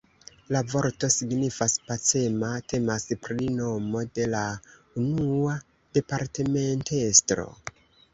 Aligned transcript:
La 0.53 0.59
vorto 0.69 1.07
signifas 1.15 1.73
pacema, 1.89 2.49
temas 2.73 3.05
pri 3.25 3.49
nomo 3.57 4.01
de 4.21 4.25
la 4.31 4.41
unua 5.03 5.59
departementestro. 5.99 7.47